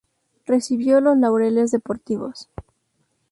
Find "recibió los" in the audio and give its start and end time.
0.47-1.15